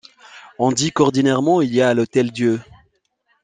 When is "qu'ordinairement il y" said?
0.91-1.79